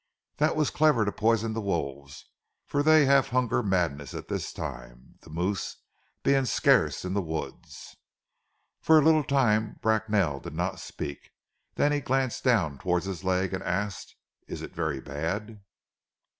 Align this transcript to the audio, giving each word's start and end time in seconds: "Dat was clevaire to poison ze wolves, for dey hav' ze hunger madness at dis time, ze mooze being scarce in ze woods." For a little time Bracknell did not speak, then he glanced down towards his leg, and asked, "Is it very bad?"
"Dat 0.37 0.55
was 0.55 0.71
clevaire 0.71 1.05
to 1.05 1.11
poison 1.11 1.53
ze 1.53 1.59
wolves, 1.61 2.25
for 2.65 2.81
dey 2.81 3.05
hav' 3.05 3.25
ze 3.25 3.29
hunger 3.33 3.61
madness 3.61 4.15
at 4.15 4.29
dis 4.29 4.51
time, 4.51 5.19
ze 5.23 5.29
mooze 5.29 5.77
being 6.23 6.45
scarce 6.45 7.05
in 7.05 7.13
ze 7.13 7.19
woods." 7.21 7.97
For 8.79 8.97
a 8.97 9.03
little 9.03 9.23
time 9.23 9.77
Bracknell 9.79 10.39
did 10.39 10.55
not 10.55 10.79
speak, 10.79 11.29
then 11.75 11.91
he 11.91 12.01
glanced 12.01 12.43
down 12.43 12.79
towards 12.79 13.05
his 13.05 13.23
leg, 13.23 13.53
and 13.53 13.61
asked, 13.61 14.15
"Is 14.47 14.63
it 14.63 14.73
very 14.73 14.99
bad?" 15.01 15.61